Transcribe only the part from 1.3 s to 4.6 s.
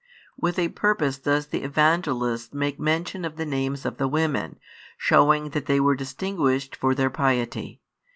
the Evangelist make mention of the names of the women,